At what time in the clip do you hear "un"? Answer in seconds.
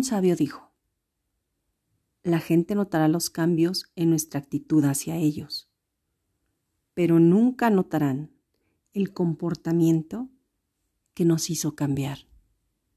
0.00-0.04